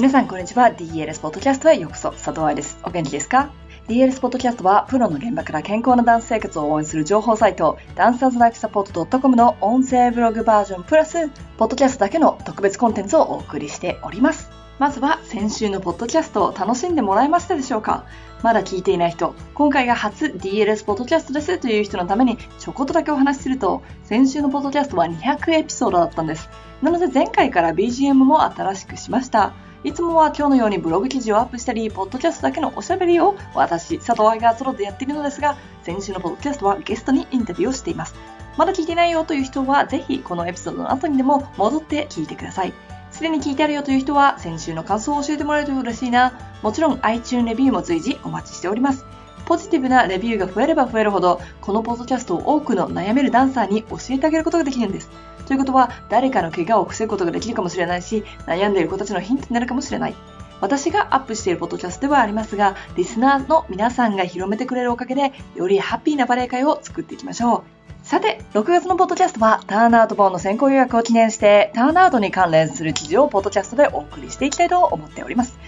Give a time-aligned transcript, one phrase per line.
[0.00, 0.68] 皆さんこんにちは。
[0.68, 2.10] DLS ポッドキャストへようこそ。
[2.12, 2.78] 佐藤愛です。
[2.84, 3.52] お元気ですか
[3.86, 14.48] ？DLS ポッドキャストは、プロの現場から健康なダンス生活を応援する情報サイト、ダンサーズライフサポート .com の音声ブログバージョンプラス、ポッドキャストだけの特別コンテンツをお送りしております。
[14.78, 18.06] まずは、先週のポッドキャストを楽しんでもらえましたでしょうか？
[18.42, 26.48] まだ聞いていない人、今回が初 DLS ポッドキャストですという人のために、ちょこっとだけお話しすると、先週のポッドキャストは200エピソードだったんです。
[26.80, 29.52] なので前回から BGM も新しくしました。
[29.82, 38.14] いつもは今日のようにブログ記事をアップしたり、ポッドキャストだけのおしゃべりを私、佐藤愛がソロでやっているのですが、先週のポッドキャストはゲストにインタビューをしています。
[38.58, 42.74] まだ聞いてないよという人は、ぜひこのエピソードの後にでも戻って聞いてください。
[43.10, 46.34] すでに聞いてあるよという人は、先週の感想を教えてもらえると嬉しいな。
[46.62, 49.06] もちろん iTunes レビューも随時お待ちしております。
[49.50, 55.10] ポジティブなレビューが増えれば増えるほど、このポッドキャストを多くの悩めるダンサーに教えてあげることができるんです。
[55.48, 60.14] ということは、誰かの怪我を防ぐことができるかもしれないし、悩んでいる子たちのヒントになるかもしれない。
[60.60, 68.06] 私がアップしているポッドキャストではありますが、リスナーの皆さんが広めてくれるおかげで、よりハッピーなバレエ界を作っていきましょう。
[68.06, 75.58] さて、6月のポッドキャストは、ターンアウト本の先行予約を記念して、ターンアウトに関連する記事をポッドキャストでお送りしていきたいと思っております。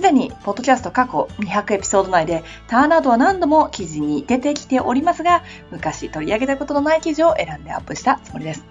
[0.00, 8.64] すでに、ポッドキャスト過去200エピソード内で、ターンアウトは何度も記事に出てきておりますが、昔取り上げたことのない記事を選んでアップしたつもりです。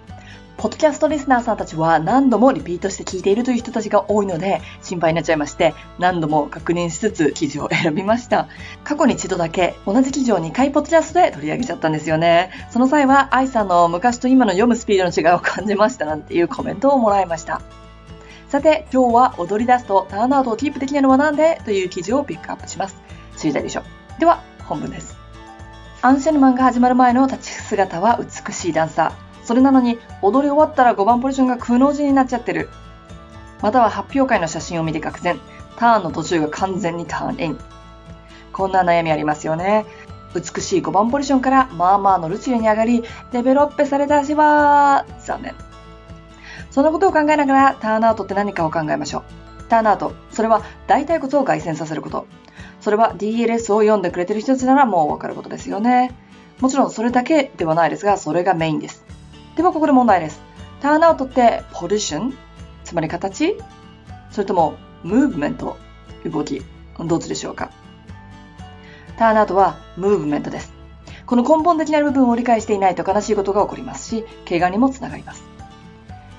[0.56, 8.48] ポッドキャストリスナーさんたちは何度もリピートして聞いているという人たちが多いので心配になっちゃいまして何度も確認しつつ記事を選びました。
[8.84, 12.50] 過去に一度だけ同じ記事を2回ポッドキャストで取り上げちゃったんですよね。
[12.70, 17.62] その際は愛さんの昔と今の読むスピードの違いを感じましたなんていうコメントをもらいました。
[18.50, 21.60] さて今日は踊り出すとターンアウトをキープできないのはなんで？
[21.64, 22.96] という記事をピックアップします。
[23.36, 23.84] 知りたいでしょ
[24.18, 25.16] では本文です。
[26.02, 29.46] アンシェルマンが始まる前の立ち姿は美しいダンサー。
[29.46, 32.70] それなのに踊り終わったら5番ポジションが空の字になっちゃってる。
[33.62, 35.38] または発表会の写真を見て愕然。
[35.76, 37.58] ターンの途中が完全にターンイン。
[38.52, 39.86] こんな悩みありますよね。
[40.34, 45.54] 美しい5番ポジションからまあまあのルチルに上がり、デベロッペされた足は、残念。
[46.70, 49.22] そのことを考えながらターンアウトって何かを考えましょう。
[49.68, 50.12] ターンアウト。
[50.30, 52.26] それは大腿骨を外旋させること。
[52.80, 56.14] それは DLS を読んでくれてる人たちならもうわかることですよね。
[56.60, 59.04] もちろんそれだけではないですが、それがメインです。
[59.56, 60.40] ではここで問題です。
[60.80, 62.34] ターンアウトってポジション？
[62.84, 63.56] つまり形？
[64.30, 65.76] それともムーブメント
[66.24, 66.62] 動き？
[66.98, 67.70] どっちでしょうか？
[69.18, 70.72] ターンアウトはムーブメントです。
[71.26, 75.44] この根本的な部分を理解していないと悲しいことが起こりますし、怪我にもつながります。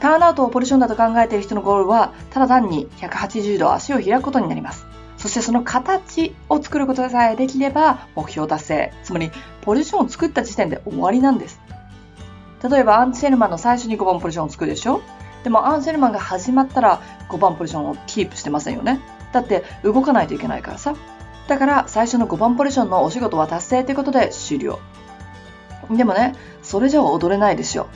[0.02, 4.86] ターンアウトをポジションだと考えている人のゴールは、ただ単に180度足を開くことになります。
[5.18, 8.94] そしてその形を作ることさえできれば目標達成。
[9.04, 9.32] つまり、
[9.62, 11.62] ポジションを作った時点で終わりなんです。
[12.68, 15.02] 例えばアンセルマンの最初に5番ポジションを作るでしょ？
[15.44, 19.00] でもアンセルマンが始まったら5番ポジションをキープしてませんよね。
[19.34, 20.96] だって動かないといけないからさ。
[21.48, 24.80] だから最初の5番ポジションのお仕事は達成ということで終了。
[25.92, 26.34] でもね、
[26.64, 27.88] それじゃ踊れないでしょ。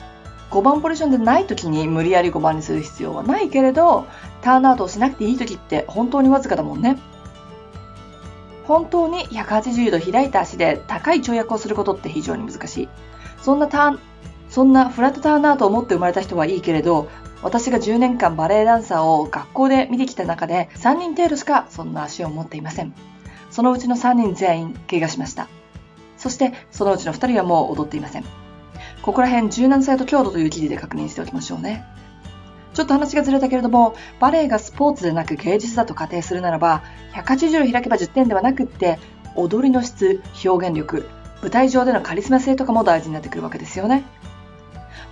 [0.50, 4.06] 5番ポジションでない時に無理やり5番にする必要はないけれど、
[4.42, 6.98] ターンアウトをしなくていい時って本当にわずかだもんね。
[8.64, 12.88] 本当に180度開いた足で高い跳躍をすることって非常に難しい。
[13.42, 14.00] そんなターン
[14.48, 17.08] そんなフラットターンアウトを持って生まれた人はいいけれど、
[17.42, 22.94] 私が10年間バレエダンサーを学校で見てきた中で3人程度しかそんな足を持っていません。
[23.50, 25.48] そのうちの3人全員怪我しました。
[26.16, 28.45] そしてそのうちの2人はもう踊っていません。
[29.06, 31.84] ここら辺柔軟性と強度という記事で確認しておきましょうね。
[32.74, 36.82] ちょっと話がずれたけれども、バレエがスポーツでなく芸術だと仮定するならば、
[37.14, 38.98] 180度開けば10点ではなくって、
[39.36, 41.08] 踊りの質、表現力、
[41.40, 44.02] 舞台上でのカリスマ性とかも大事になってくるわけですよね。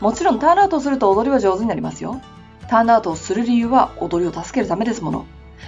[0.00, 2.20] もちろんターンアウトをすると踊りは上手になりますよ。
[2.66, 5.24] ターンアウトをする理由は踊りを助けるためですもの。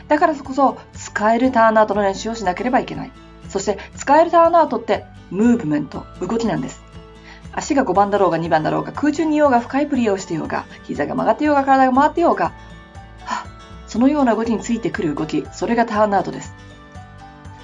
[0.08, 3.12] だからこそ使えるターンアウトの練習をしなければいけない。
[3.48, 6.85] そして使えるターンアウトってムーブメント、動きなんです。
[7.56, 12.52] 足が5番だろうが2番だろうが空中にいようが深いプリをしてようが膝が曲がってようが体が回ってようが、
[13.86, 16.54] そのような動きについてくる動き、それがターンアウトです。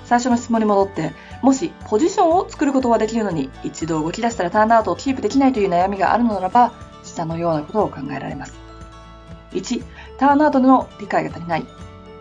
[0.07, 1.13] 最初の質問に戻って、
[1.43, 6.73] もしポジションを作ることはできるのに、一度動き出したらターンアウトをキープできないという悩みがあるのならば、
[7.05, 8.55] 下のようなことを考えられます。
[9.53, 9.85] 1、
[10.19, 11.67] ターンアウトの理解が足りない。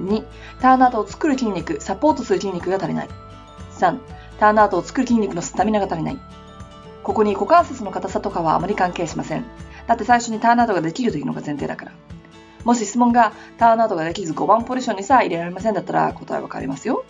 [0.01, 0.23] 2、
[0.61, 3.09] ターンアウトを作る筋肉、サポートする筋肉が足りない。
[3.77, 3.97] 3、
[4.39, 6.19] ターンアウトを作る筋肉のスタミナが足りない。
[7.03, 9.45] ここに股関節の硬さとかはあまり関係しません。
[9.87, 11.91] だって最初にターンアウトができるというのが前提だから。
[12.63, 17.03] もし質問がターンアウトができず5番ポジションにさあ入れられませんだったら答えわかりますよ。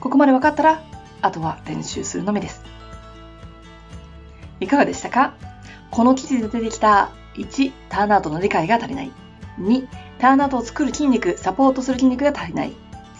[0.00, 0.82] ここまで分かったら、
[1.20, 2.62] あとは練習するのみです。
[4.60, 5.34] いかがでしたか？
[5.90, 9.12] この記事で出てきた1、ターンアウトの理解が足りない。
[9.58, 9.88] 2、
[10.18, 12.72] タターンアウトを作る筋肉、サポートする筋肉が足りない。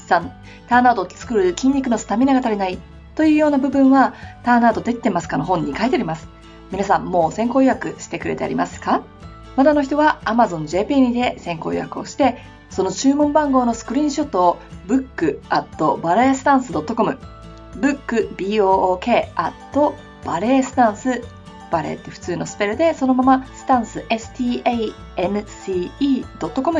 [0.08, 0.30] 3、
[0.70, 2.78] ターンアウトを作る筋肉のスタミナが足りない。
[3.14, 6.28] というような部分は、ターンアウトできてますかの本に書いてあります。
[6.70, 9.02] 皆さん、もう先行予約してくれてありますか？
[9.56, 12.38] まだの人は Amazon JP にで先行予約をして、
[12.70, 14.58] その注文番号のスクリーンショットを
[14.88, 17.18] book.balletstance.com
[17.80, 19.54] book, b-o-o-k, at
[20.24, 21.22] バレエスタンス
[21.70, 25.44] バレエって普通のスペルでそのままスタンス stance.com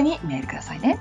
[0.03, 0.99] にメールくださいね。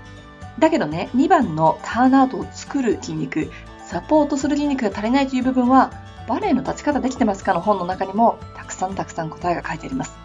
[0.60, 3.52] だけどね2番のターンアウトを作る筋肉
[3.86, 5.92] サポートする筋肉が足りないという部分は
[6.28, 10.16] バレエの立ち方できてますかの本の中にもたくさんたくさん答えが書いてあります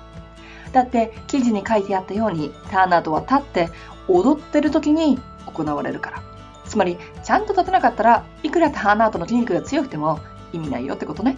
[0.72, 3.68] だって記事に書いてあったようにターンアウトは立って
[4.06, 6.22] 踊ってる時に行われるから
[6.66, 10.20] つまりちゃんと立てなかったらいくらターンアウトの筋肉が強くても
[10.52, 11.36] 意味ないよってことね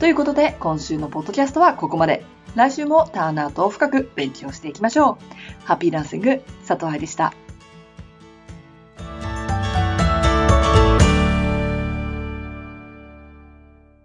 [0.00, 2.24] ということで、今週のポッドキャストはここまで。
[2.56, 5.66] 来週もターンアウトを深く勉強していきましょう。
[5.66, 7.34] ハッピーダンシング、佐藤愛でした。